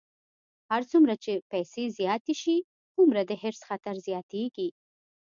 [0.71, 2.57] هر څومره چې پیسې زیاتې شي،
[2.95, 4.69] هومره د حرص خطر زیاتېږي.